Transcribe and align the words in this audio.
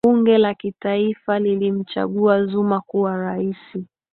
bunge 0.05 0.37
la 0.39 0.53
kitaifa 0.55 1.39
lilimchagua 1.39 2.45
zuma 2.45 2.81
kuwa 2.81 3.17
raisi 3.17 3.87